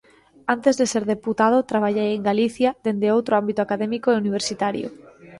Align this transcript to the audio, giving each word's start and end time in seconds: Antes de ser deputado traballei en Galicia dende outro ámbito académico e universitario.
Antes 0.53 0.73
de 0.79 0.85
ser 0.93 1.03
deputado 1.13 1.67
traballei 1.71 2.09
en 2.13 2.21
Galicia 2.29 2.69
dende 2.85 3.13
outro 3.17 3.33
ámbito 3.41 3.59
académico 3.63 4.07
e 4.09 4.19
universitario. 4.23 4.87